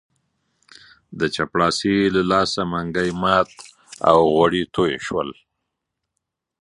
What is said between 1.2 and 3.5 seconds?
چپړاسي له لاسه منګی مات